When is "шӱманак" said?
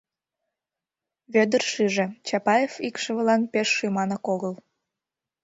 3.77-4.23